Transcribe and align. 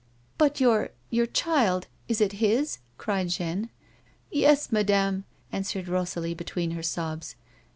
"But 0.39 0.59
your— 0.59 0.89
your 1.11 1.27
child 1.27 1.83
1 1.83 1.89
Is 2.07 2.21
it 2.21 2.31
his?" 2.41 2.79
cried 2.97 3.29
Jeanne. 3.29 3.69
"Yes, 4.31 4.71
madame," 4.71 5.25
answered 5.51 5.87
Rosalie, 5.87 6.33
between 6.33 6.71
her 6.71 6.81
sobs. 6.81 7.35